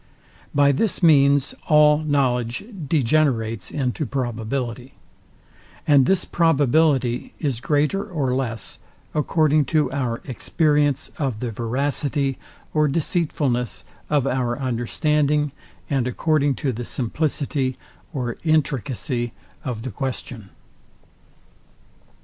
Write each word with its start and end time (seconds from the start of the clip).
By 0.55 0.71
this 0.71 1.03
means 1.03 1.53
all 1.67 1.99
knowledge 1.99 2.65
degenerates 2.87 3.69
into 3.69 4.03
probability; 4.07 4.95
and 5.85 6.07
this 6.07 6.25
probability 6.25 7.35
is 7.37 7.61
greater 7.61 8.03
or 8.03 8.33
less, 8.33 8.79
according 9.13 9.65
to 9.65 9.91
our 9.91 10.19
experience 10.25 11.11
of 11.19 11.39
the 11.39 11.51
veracity 11.51 12.39
or 12.73 12.87
deceitfulness 12.87 13.83
of 14.09 14.25
our 14.25 14.57
understanding, 14.57 15.51
and 15.87 16.07
according 16.07 16.55
to 16.55 16.71
the 16.73 16.83
simplicity 16.83 17.77
or 18.11 18.37
intricacy 18.43 19.33
of 19.63 19.83
the 19.83 19.91
question. 19.91 20.49